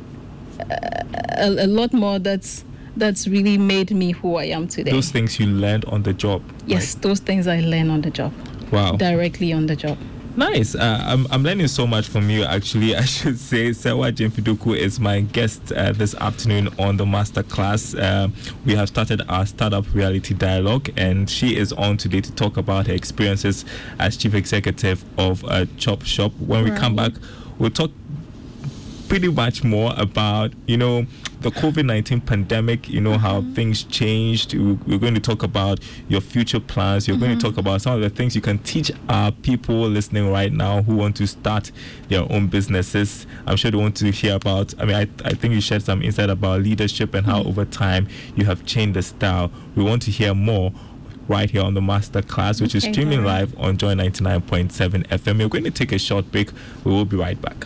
[0.59, 2.63] a, a lot more that's
[2.95, 4.91] that's really made me who I am today.
[4.91, 6.43] Those things you learned on the job.
[6.67, 8.31] yes, those things I learned on the job,
[8.71, 8.95] Wow.
[8.97, 9.97] directly on the job.
[10.35, 10.73] Nice.
[10.73, 12.95] Uh, I'm, I'm learning so much from you, actually.
[13.03, 17.95] I should say Sewa Jemfiduku is my guest uh, this afternoon on the masterclass.
[17.99, 18.29] Uh,
[18.65, 22.87] we have started our startup reality dialogue, and she is on today to talk about
[22.87, 23.63] her experiences
[23.99, 26.31] as chief executive of uh, Chop Shop.
[26.39, 27.11] When we come back,
[27.59, 27.91] we'll talk
[29.13, 31.05] pretty much more about you know
[31.41, 32.89] the COVID nineteen pandemic.
[32.89, 33.53] You know how mm-hmm.
[33.53, 34.55] things changed.
[34.55, 37.07] We- We're going to talk about your future plans.
[37.07, 37.59] You're going to talk mm-hmm.
[37.59, 41.15] about some of the things you can teach our people listening right now who want
[41.17, 41.71] to start
[42.09, 43.27] their own businesses.
[43.45, 44.73] I'm sure they want to hear about.
[44.81, 47.49] I mean, I, I think you shared some insight about leadership and how mm-hmm.
[47.49, 49.51] over time you have changed the style.
[49.75, 50.73] We want to hear more.
[51.29, 55.39] Right here on the master class, which is streaming live on Joy 99.7 FM.
[55.39, 56.51] We're going to take a short break.
[56.83, 57.65] We will be right back.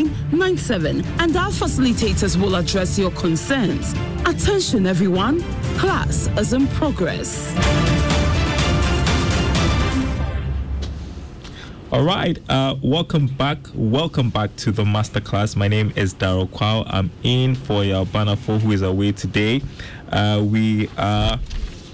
[0.09, 3.93] 111997 and our facilitators will address your concerns.
[4.25, 5.41] Attention everyone,
[5.77, 7.55] class is in progress.
[11.91, 13.57] All right, uh, welcome back.
[13.75, 15.57] Welcome back to the masterclass.
[15.57, 16.85] My name is Daryl Kwao.
[16.87, 19.61] I'm in for Yalbana Fo, who is away today.
[20.09, 21.37] Uh, we are,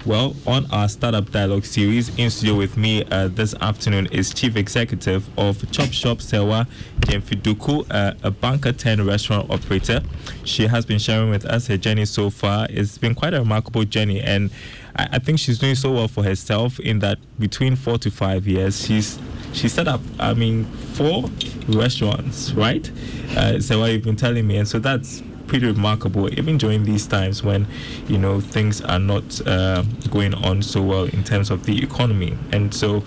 [0.08, 2.08] well, on our Startup Dialogue series.
[2.18, 6.66] In studio with me uh, this afternoon is Chief Executive of Chop Shop Sewa
[7.00, 10.00] Jemfiduku, uh, a Banker 10 restaurant operator.
[10.44, 12.66] She has been sharing with us her journey so far.
[12.70, 14.50] It's been quite a remarkable journey, and
[14.96, 18.48] I, I think she's doing so well for herself in that between four to five
[18.48, 19.18] years, she's
[19.52, 21.24] she set up, I mean, four
[21.68, 22.90] restaurants, right?
[23.36, 27.06] Uh, so what you've been telling me, and so that's pretty remarkable, even during these
[27.06, 27.66] times when,
[28.06, 32.38] you know, things are not uh, going on so well in terms of the economy.
[32.52, 33.02] And so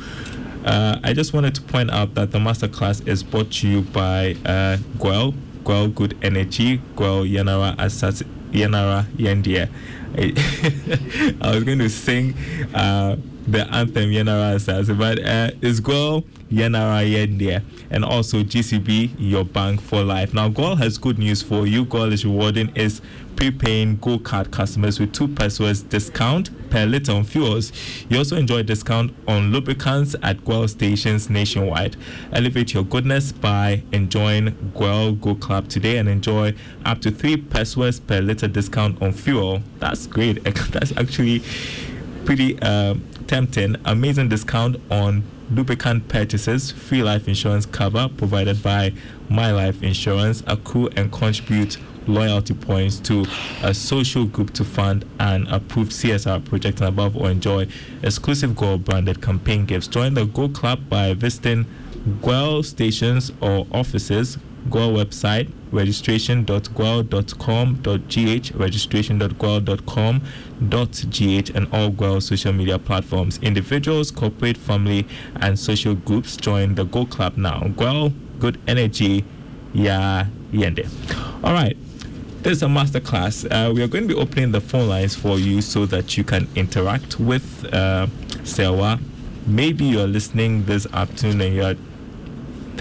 [0.65, 4.35] uh, I just wanted to point out that the masterclass is brought to you by
[4.45, 5.33] uh, GOIL,
[5.89, 9.69] Good Energy, GOIL Yanara Asas, Yanara Yendia.
[11.41, 12.33] I was going to sing
[12.73, 13.15] uh,
[13.47, 19.81] the anthem Yanara Asas, but uh, it's GOIL Yanara Yendia and also GCB, your bank
[19.81, 20.33] for life.
[20.33, 21.85] Now, GOIL has good news for you.
[21.85, 23.01] GOIL is rewarding its
[23.35, 27.71] prepaying Go Card customers with two pesewas discount per liter on fuels.
[28.09, 31.95] You also enjoy discount on lubricants at GOIL stations nationwide.
[32.31, 36.53] Elevate your goodness by enjoying GOIL Go Club today and enjoy
[36.85, 39.63] up to three pesewas per liter discount on fuel.
[39.79, 40.43] That's great.
[40.71, 41.41] That's actually
[42.25, 42.95] pretty uh,
[43.31, 43.77] tempting.
[43.85, 48.91] Amazing discount on lubricant purchases, free life insurance cover provided by
[49.29, 53.25] My Life Insurance, accrue and contribute loyalty points to
[53.63, 57.67] a social group to fund an approved CSR project and above or enjoy
[58.03, 59.87] exclusive Go branded campaign gifts.
[59.87, 61.65] Join the Go Club by visiting
[62.21, 73.39] GOIL stations or offices, GOIL website, registration.goil.com.gh, registration.goil.com.gh, and all GOIL social media platforms.
[73.41, 77.69] Individuals, corporate, family, and social groups join the Go Club now.
[77.75, 79.25] GOIL, good energy,
[79.73, 80.87] yeah, yende.
[81.43, 81.75] All right.
[82.41, 83.45] This is a masterclass.
[83.51, 86.23] Uh, we are going to be opening the phone lines for you so that you
[86.23, 88.07] can interact with uh.
[89.47, 91.75] Maybe you're listening this afternoon and you're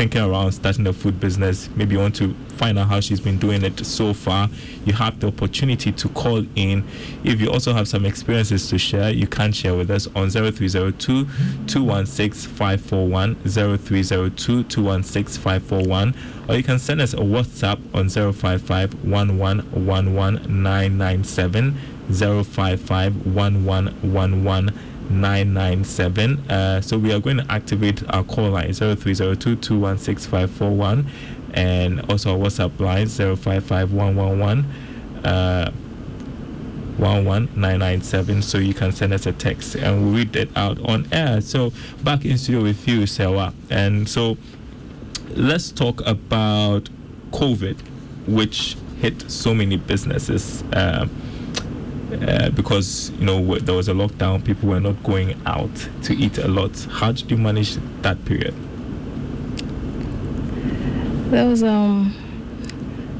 [0.00, 3.36] thinking around starting a food business, maybe you want to find out how she's been
[3.36, 4.48] doing it so far,
[4.86, 6.82] you have the opportunity to call in.
[7.22, 11.26] If you also have some experiences to share, you can share with us on 0302
[11.66, 16.14] 216 541, 0302 216 541,
[16.48, 21.74] or you can send us a WhatsApp on 055 1111997,
[22.08, 26.50] 055 1111 997.
[26.50, 29.86] Uh, so we are going to activate our call line 0302
[31.52, 34.64] and also our WhatsApp line 055 111
[35.24, 35.72] uh,
[36.98, 41.40] 11997 so you can send us a text and we'll read it out on air.
[41.40, 41.72] So
[42.04, 43.54] back in studio with you, Sewa.
[43.70, 44.36] And so
[45.30, 46.88] let's talk about
[47.32, 47.80] COVID,
[48.26, 50.62] which hit so many businesses.
[50.72, 51.08] Uh,
[52.12, 56.38] uh, because you know there was a lockdown, people were not going out to eat
[56.38, 56.78] a lot.
[56.90, 58.54] How did you manage that period?
[61.30, 62.14] There was um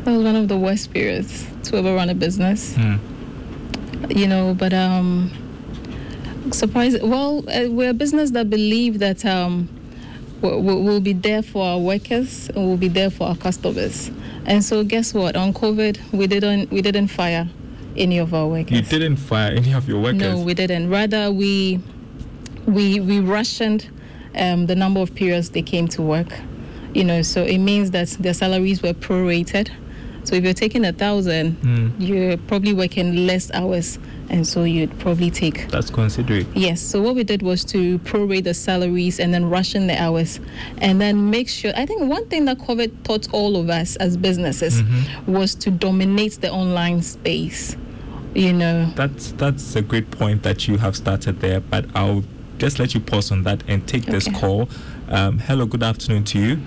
[0.05, 2.75] That was one of the worst periods to ever run a business.
[2.75, 2.99] Mm.
[4.17, 5.31] You know, but um,
[6.53, 6.99] surprise.
[7.03, 9.69] Well, uh, we're a business that believe that um,
[10.41, 14.11] we'll, we'll be there for our workers and we'll be there for our customers.
[14.47, 15.37] And so, guess what?
[15.37, 17.47] On COVID, we didn't we didn't fire
[17.97, 18.73] any of our workers.
[18.73, 20.21] You didn't fire any of your workers.
[20.21, 20.91] No, we didn't.
[20.91, 21.81] Rather, we
[22.67, 23.89] we we rationed
[24.35, 26.29] um, the number of periods they came to work.
[26.95, 29.71] You know, so it means that their salaries were prorated.
[30.25, 31.93] So if you're taking a thousand, Mm.
[31.99, 36.47] you're probably working less hours, and so you'd probably take That's considerate.
[36.55, 36.81] Yes.
[36.81, 40.39] So what we did was to prorate the salaries and then ration the hours,
[40.79, 41.73] and then make sure.
[41.75, 44.83] I think one thing that COVID taught all of us as businesses
[45.27, 47.77] was to dominate the online space.
[48.35, 48.93] You know.
[48.95, 52.23] That's that's a great point that you have started there, but I'll
[52.59, 54.69] just let you pause on that and take this call.
[55.09, 56.61] Um, hello, good afternoon to you.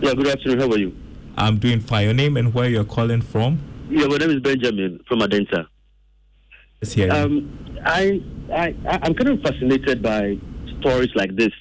[0.00, 0.60] Yeah, good afternoon.
[0.60, 0.94] How are you?
[1.36, 2.04] I'm doing fine.
[2.04, 3.58] Your name and where you're calling from?
[3.90, 5.66] Yeah, my name is Benjamin from Adenta.
[6.82, 7.12] Yes, here.
[7.12, 8.20] Um, I,
[8.52, 10.36] I, I- I'm kind of fascinated by
[10.80, 11.52] stories like this,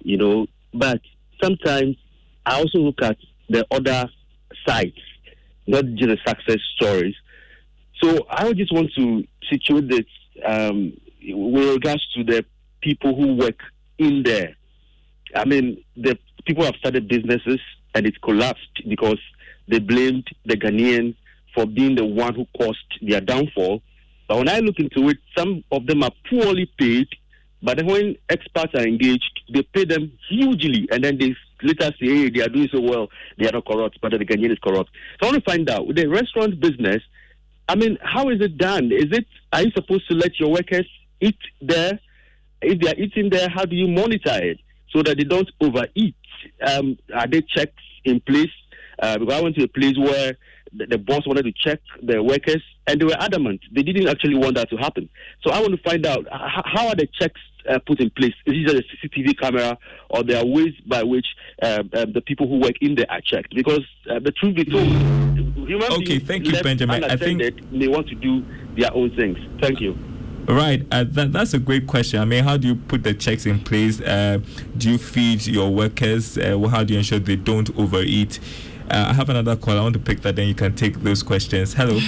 [0.00, 1.00] you know, but
[1.42, 1.96] sometimes
[2.44, 3.16] I also look at
[3.48, 4.08] the other
[4.66, 4.98] sides,
[5.66, 7.14] not just the success stories.
[8.02, 10.04] So I would just want to situate this
[10.44, 10.92] um,
[11.28, 12.44] with regards to the
[12.82, 13.58] people who work
[13.98, 14.54] in there.
[15.34, 17.58] I mean, the people have started businesses
[17.96, 19.18] and it collapsed because
[19.68, 21.14] they blamed the Ghanaian
[21.54, 23.82] for being the one who caused their downfall.
[24.28, 27.08] But when I look into it, some of them are poorly paid.
[27.62, 32.28] But when experts are engaged, they pay them hugely, and then they later say, "Hey,
[32.28, 33.08] they are doing so well.
[33.38, 35.94] They are not corrupt, but the Ghanaian is corrupt." So I want to find out
[35.94, 37.02] the restaurant business.
[37.66, 38.92] I mean, how is it done?
[38.92, 40.86] Is it are you supposed to let your workers
[41.20, 41.98] eat there?
[42.60, 44.58] If they are eating there, how do you monitor it
[44.90, 46.14] so that they don't overeat?
[46.66, 48.50] Um, are there checks in place?
[49.00, 50.36] Uh, because I went to a place where
[50.72, 54.36] the, the boss wanted to check the workers, and they were adamant they didn't actually
[54.36, 55.08] want that to happen.
[55.42, 58.32] So I want to find out h- how are the checks uh, put in place?
[58.46, 59.76] Is it just a CCTV camera,
[60.10, 61.26] or there are ways by which
[61.62, 63.54] uh, the people who work in there are checked?
[63.54, 67.04] Because uh, the truth be told, human Okay, beings thank you, Benjamin.
[67.04, 68.42] I think- they want to do
[68.78, 69.36] their own things.
[69.60, 69.96] Thank you.
[70.48, 72.20] Right, uh, that, that's a great question.
[72.20, 74.00] I mean, how do you put the checks in place?
[74.00, 74.38] Uh,
[74.76, 76.38] do you feed your workers?
[76.38, 78.38] Uh, how do you ensure they don't overeat?
[78.88, 79.76] Uh, I have another call.
[79.76, 81.74] I want to pick that, then you can take those questions.
[81.74, 81.98] Hello.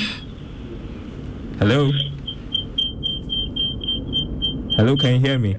[1.58, 1.90] Hello.
[4.76, 5.56] Hello, can you hear me?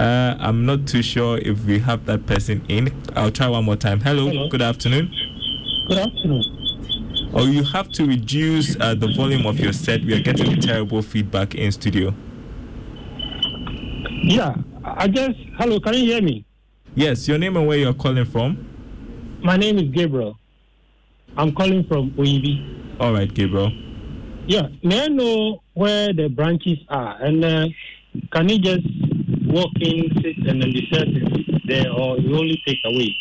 [0.00, 2.92] Uh, I'm not too sure if we have that person in.
[3.14, 4.00] I'll try one more time.
[4.00, 4.48] Hello, Hello.
[4.48, 5.14] good afternoon.
[5.86, 6.59] Good afternoon.
[7.32, 10.02] Or you have to reduce uh, the volume of your set.
[10.04, 12.12] We are getting terrible feedback in studio.
[14.22, 15.78] Yeah, I just hello.
[15.80, 16.44] Can you hear me?
[16.94, 18.66] Yes, your name and where you're calling from.
[19.42, 20.36] My name is Gabriel.
[21.36, 22.98] I'm calling from Oyibi.
[22.98, 23.72] All right, Gabriel.
[24.46, 27.66] Yeah, may I know where the branches are, and uh,
[28.32, 28.86] can you just
[29.46, 33.14] walk in, sit, and then be certain there, or you only take away?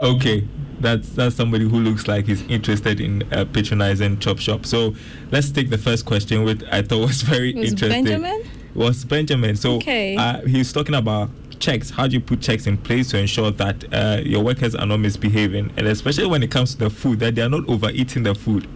[0.00, 0.46] Okay,
[0.80, 4.64] that's that's somebody who looks like he's interested in uh, patronizing Chop Shop.
[4.64, 4.94] So
[5.32, 8.04] let's take the first question, which I thought was very was interesting.
[8.04, 8.42] Benjamin?
[8.74, 9.56] Was Benjamin?
[9.56, 10.16] So Okay.
[10.16, 11.90] uh, he's talking about checks.
[11.90, 14.98] How do you put checks in place to ensure that uh, your workers are not
[14.98, 18.34] misbehaving, and especially when it comes to the food, that they are not overeating the
[18.36, 18.68] food.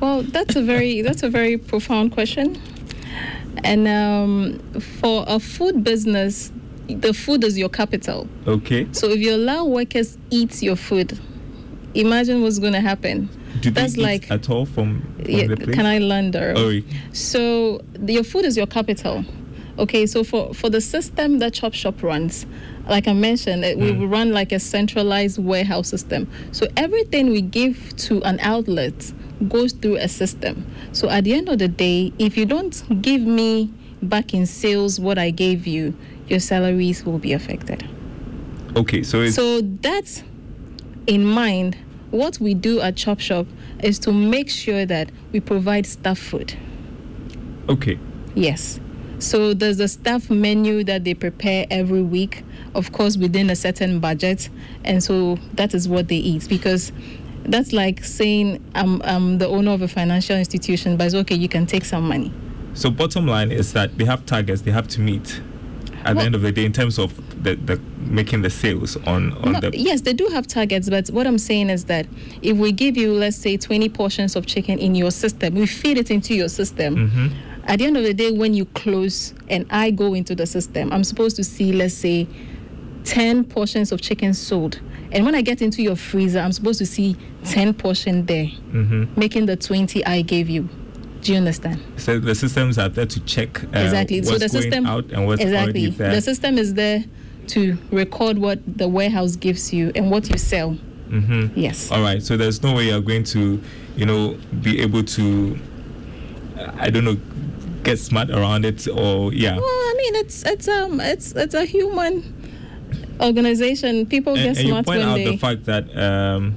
[0.00, 2.60] Well, that's a very that's a very profound question.
[3.64, 6.50] And um, for a food business,
[6.94, 8.26] the food is your capital.
[8.46, 8.86] Okay.
[8.92, 11.18] So if you allow workers eat your food,
[11.94, 13.28] imagine what's going to happen.
[13.60, 16.54] Do they That's eat like- at all from, from Yeah, can I learn there?
[16.56, 16.80] Oh,
[17.12, 19.24] So the- your food is your capital.
[19.78, 22.44] Okay, so for, for the system that Chop Shop runs,
[22.88, 24.10] like I mentioned, it, we Mm.
[24.10, 26.28] run like a centralized warehouse system.
[26.52, 29.12] So everything we give to an outlet
[29.48, 30.66] goes through a system.
[30.92, 33.70] So at the end of the day, if you don't give me
[34.02, 35.94] back in sales what I gave you,
[36.30, 37.86] your salaries will be affected.
[38.76, 39.02] okay.
[39.02, 40.22] So So that's
[41.06, 41.76] in mind.
[42.10, 43.46] What we do at Chop Shop
[43.82, 46.54] is to make sure that we provide staff food.
[47.68, 47.98] okay.
[48.34, 48.80] Yes.
[49.18, 52.42] So there's a staff menu that they prepare every week,
[52.74, 54.48] of course, within a certain budget.
[54.84, 56.90] And so that is what they eat because
[57.44, 61.48] that's like saying I'm, I'm the owner of a financial institution, but it's okay, you
[61.48, 62.32] can take some money.
[62.74, 65.40] So bottom line is that they have targets they have to meet
[66.04, 69.32] at the end of the day in terms of the, the making the sales on
[69.44, 72.06] on No, the yes, they do have targets, but what I'm saying is that
[72.42, 75.98] if we give you, let's say, 20 portions of chicken in your system, we feed
[75.98, 77.10] it into your system.
[77.10, 77.30] Mhm.
[77.64, 80.92] At the end of the day, when you close and I go into the system,
[80.92, 82.26] I'm supposed to see, let's say,
[83.04, 84.80] 10 portions of chicken sold.
[85.12, 89.04] And when I get into your freezer, I'm supposed to see 10 portion there, Mm-hmm.
[89.20, 90.68] making the 20 I gave you.
[91.22, 91.80] Do you understand?
[91.96, 94.20] So the systems are there to check uh, exactly.
[94.20, 95.86] what's So the going system out and what's exactly.
[95.86, 96.14] already there.
[96.14, 97.04] The system is there
[97.48, 100.78] to record what the warehouse gives you and what you sell.
[101.10, 101.58] mm-hmm.
[101.58, 101.90] Yes.
[101.90, 102.22] All right.
[102.22, 103.60] So there's no way you're going to,
[103.96, 105.58] you know, be able to,
[106.74, 107.16] I don't know,
[107.82, 109.56] get smart around it or yeah.
[109.56, 112.22] Well, I mean, it's it's um it's it's a human
[113.20, 114.06] organization.
[114.06, 115.24] People and, get and you smart point when out they.
[115.24, 116.56] the fact that um,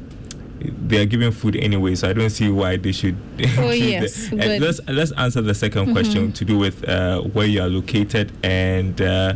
[0.63, 3.15] they are giving food anyway, so I don't see why they should.
[3.57, 4.63] Oh, yes, Uh, but- Mm-hmm.
[4.63, 9.01] let's let's answer the 2nd question to do with uh, where you are located and
[9.01, 9.33] uh,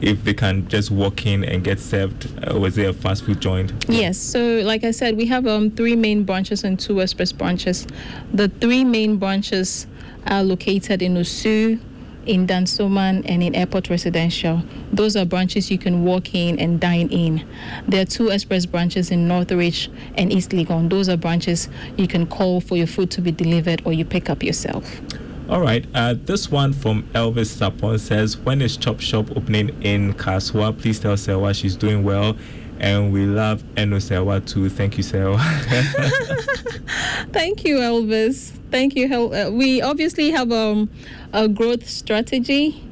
[0.00, 2.28] if they can just walk in and get served.
[2.46, 3.72] Uh, was there a fast food joint?
[3.88, 4.16] Yes.
[4.16, 7.86] So, like I said, we have um, three main branches and two express branches.
[8.32, 9.86] The three main branches
[10.26, 11.80] are located in Osu,
[12.28, 14.62] in Dansoman, and in Airport Residential.
[14.92, 17.44] Those are branches you can walk in and dine in.
[17.88, 20.90] There are two express branches in Northridge and East Legon.
[20.90, 24.30] Those are branches you can call for your food to be delivered or you pick
[24.30, 25.00] up yourself.
[25.48, 25.86] All right.
[25.94, 30.78] Uh, this one from Elvis Sapon says, When is Chop Shop opening in Kasoa?
[30.78, 32.36] Please tell Sewa she's doing well.
[32.80, 34.68] And we love Eno Sewa too.
[34.68, 35.38] Thank you, Sewa.
[37.32, 38.50] Thank you, Elvis.
[38.70, 39.08] Thank you.
[39.08, 40.88] Hel- uh, We obviously have um,
[41.32, 42.82] a growth strategy.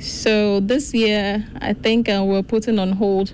[0.00, 3.32] So this year, I think uh, we're putting on hold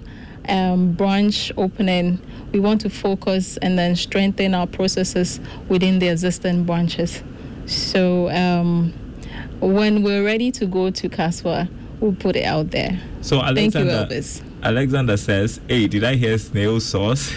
[0.48, 2.20] um, branch opening.
[2.52, 7.22] We want to focus and then strengthen our processes within the existing branches.
[7.66, 8.92] So um,
[9.60, 11.68] when we're ready to go to Kasoa,
[12.00, 13.00] we'll put it out there.
[13.22, 14.42] so Thank you, Elvis.
[14.66, 17.32] Alexander says, Hey, did I hear snail sauce?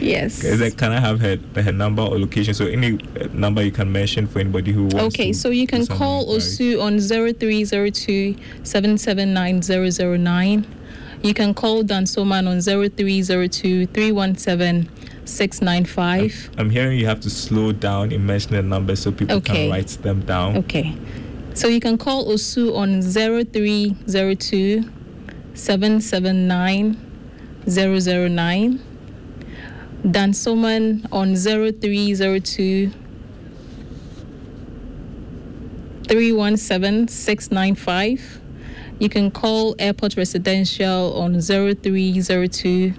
[0.00, 0.44] Yes.
[0.44, 2.54] Is that, can I have her, her number or location?
[2.54, 5.84] So any uh, number you can mention for anybody who wants Okay, so you can
[5.86, 6.26] call.
[6.26, 10.66] Osu on 0302 779
[11.22, 14.88] You can call Dansoman on 0302 317
[15.24, 16.50] 695.
[16.56, 19.64] I'm hearing you have to slow down in mentioning the numbers so people Okay.
[19.64, 20.56] can write them down.
[20.58, 20.94] Okay.
[21.54, 24.84] So you can call Osu on 0302
[25.56, 26.96] 779
[27.66, 28.80] 009.
[30.04, 32.92] Dansoman on 0302
[36.06, 38.40] 317 695.
[39.00, 42.94] You can call Airport Residential on 0302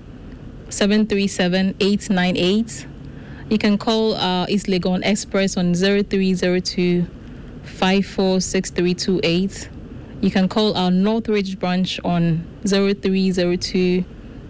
[0.70, 2.88] 737 898.
[3.50, 7.08] You can call uh, East Legon Express on 0302
[7.64, 9.70] 546328.
[10.22, 14.04] You can call our Northridge branch on 0302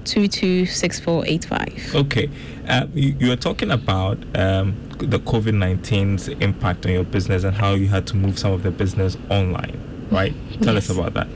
[0.06, 1.96] 226485.
[1.96, 2.30] Okay.
[2.68, 7.54] Uh, you, you were talking about um, the COVID 19's impact on your business and
[7.56, 9.78] how you had to move some of the business online,
[10.10, 10.34] right?
[10.62, 10.90] Tell Yes.
[10.90, 11.28] us about that.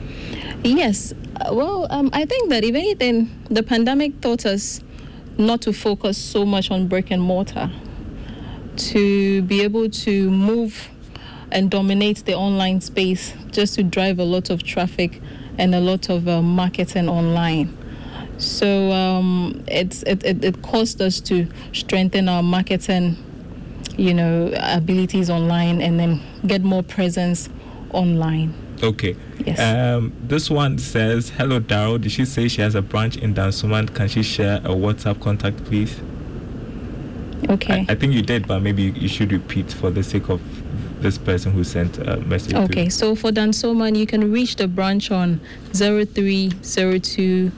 [0.64, 1.12] Yes.
[1.40, 4.80] Uh, well, um, I think that if anything, the pandemic taught us
[5.38, 7.70] not to focus so much on brick and mortar,
[8.76, 10.88] to be able to move
[11.52, 15.20] and dominate the online space just to drive a lot of traffic
[15.58, 17.76] and a lot of uh, marketing online.
[18.38, 23.16] So um, it's, it, it, it caused us to strengthen our marketing,
[23.96, 27.48] you know, abilities online and then get more presence
[27.90, 28.54] online.
[28.82, 29.14] Okay.
[29.44, 29.60] Yes.
[29.60, 32.00] Um, this one says, Hello, Daryl.
[32.00, 33.94] Did she say she has a branch in Dansoman?
[33.94, 36.00] Can she share a WhatsApp contact, please?
[37.48, 37.86] Okay.
[37.88, 40.40] I, I think you did, but maybe you should repeat for the sake of
[41.02, 42.54] this person who sent a message.
[42.54, 42.90] Okay, you.
[42.90, 45.40] so for Dansoman, you can reach the branch on
[45.72, 47.50] 0302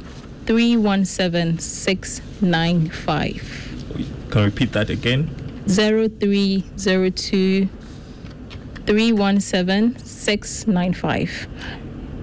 [0.46, 3.70] 317 695.
[4.30, 5.28] Can you repeat that again?
[5.68, 7.68] 0302
[8.86, 11.48] 317 695.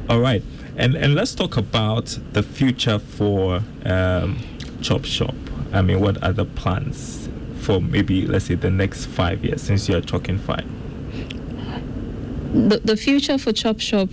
[0.10, 0.44] All right,
[0.78, 4.38] and and let's talk about the future for um,
[4.82, 5.34] Chop Shop.
[5.74, 7.30] I mean, what are the plans
[7.62, 9.62] for maybe let's say the next five years?
[9.62, 10.66] Since you're talking five.
[12.54, 14.10] The, the future for Chop Shop,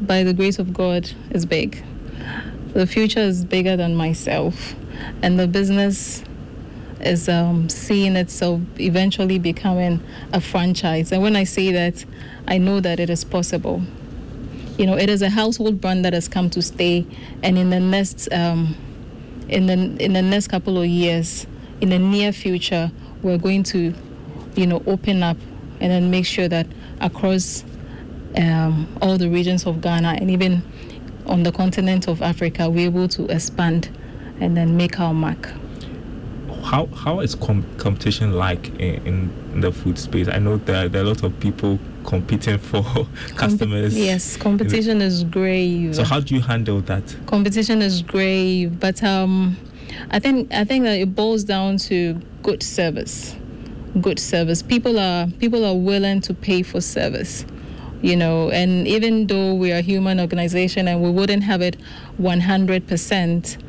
[0.00, 1.82] by the grace of God, is big.
[2.74, 4.76] The future is bigger than myself,
[5.20, 6.22] and the business
[7.00, 10.00] is um, seeing itself eventually becoming
[10.32, 11.10] a franchise.
[11.10, 12.04] And when I say that,
[12.46, 13.82] I know that it is possible.
[14.78, 17.04] You know, it is a household brand that has come to stay,
[17.42, 18.76] and in the next um,
[19.48, 19.72] in the
[20.02, 21.48] in the next couple of years,
[21.80, 22.92] in the near future,
[23.22, 23.92] we're going to,
[24.54, 25.36] you know, open up
[25.80, 26.68] and then make sure that
[27.00, 27.64] across
[28.36, 30.62] um, all the regions of Ghana and even
[31.26, 33.88] on the continent of Africa, we're able to expand
[34.40, 35.50] and then make our mark.
[36.62, 40.28] How how is com- competition like in, in the food space?
[40.28, 42.84] I know there, there are a lot of people competing for
[43.36, 43.96] customers.
[43.96, 45.96] yes, competition is grave.
[45.96, 47.16] So how do you handle that?
[47.26, 49.56] competition is grave, but um,
[50.10, 53.36] I think I think that it boils down to good service.
[54.00, 54.62] Good service.
[54.62, 57.44] People are people are willing to pay for service.
[58.02, 61.76] You know, and even though we are a human organization and we wouldn't have it
[62.18, 63.62] 100%,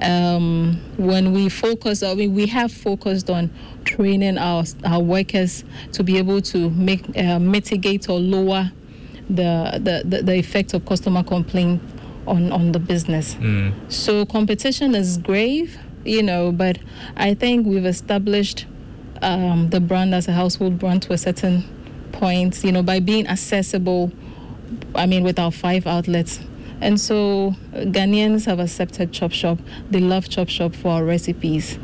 [0.00, 3.50] um, when we focus, I mean, we have focused on
[3.84, 8.70] training our our workers to be able to make uh, mitigate or lower
[9.28, 11.80] the, the, the, effect of customer complaint
[12.26, 13.34] on, on the business.
[13.36, 13.72] Mm.
[13.90, 16.78] So competition is grave, you know, but
[17.16, 18.66] I think we've established
[19.22, 21.64] um, the brand as a household brand to a certain
[22.12, 24.12] point, you know, by being accessible.
[24.94, 26.40] I mean, with our five outlets.
[26.80, 29.58] And so Ghanaians have accepted Chop Shop.
[29.90, 31.78] They love Chop Shop for our recipes.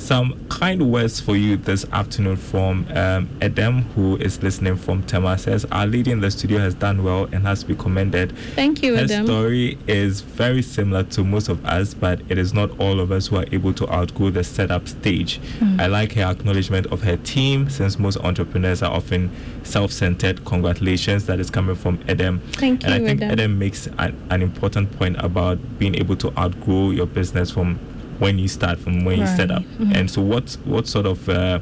[0.00, 5.36] Some kind words for you this afternoon from um, Edem, who is listening from Tema.
[5.36, 8.36] Says, Our lady in the studio has done well and has to be commended.
[8.54, 9.26] Thank you, Her Adam.
[9.26, 13.26] story is very similar to most of us, but it is not all of us
[13.26, 15.36] who are able to outgrow the setup stage.
[15.58, 15.78] Hmm.
[15.78, 19.30] I like her acknowledgement of her team, since most entrepreneurs are often
[19.64, 20.44] self centered.
[20.46, 22.40] Congratulations, that is coming from Edem.
[22.52, 23.30] Thank and you, I think Edem.
[23.32, 27.78] Edem makes an, an important point about being able to outgrow your business from
[28.20, 29.58] when you start, from when you set Right.
[29.58, 29.64] up.
[29.80, 29.96] Mhm.
[29.96, 31.58] And so, what what sort of uh,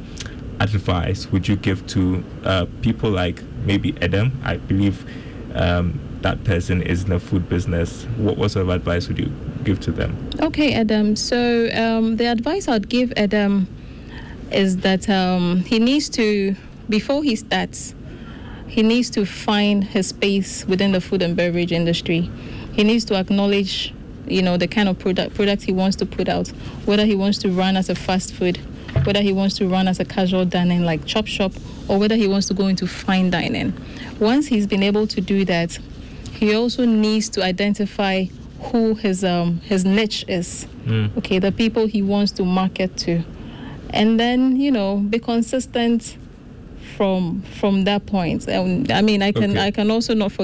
[0.61, 5.05] advice would you give to uh, people like maybe Adam I believe
[5.55, 8.05] um, that person is in the food business.
[8.17, 9.31] What, what sort of advice would you
[9.65, 10.17] give to them?
[10.41, 11.15] Okay, Adam.
[11.17, 13.67] So um, the advice I'd give Adam
[14.51, 16.57] is that um, he needs to,
[16.89, 17.95] before he starts,
[18.67, 22.29] he needs to find his space within the food and beverage industry.
[22.73, 23.95] He needs to acknowledge,
[24.31, 26.49] you know, the kind of product product he wants to put out,
[26.85, 28.59] whether he wants to run as a fast food,
[29.05, 31.53] whether he wants to run as a casual dining like Chop Shop,
[31.89, 33.73] or whether he wants to go into fine dining.
[34.19, 35.79] Once he's been able to do that,
[36.33, 38.25] he also needs to identify
[38.61, 40.67] who his um his niche is.
[40.85, 41.17] Mm.
[41.19, 43.23] Okay, the people he wants to market to,
[43.91, 46.17] and then you know be consistent
[46.97, 48.49] from from that point.
[48.49, 49.67] Um, I mean, I can Okay.
[49.67, 50.37] I can also not forget.